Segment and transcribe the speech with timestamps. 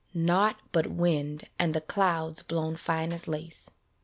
[0.15, 3.69] naught but wind And the clouds blown fine as lace.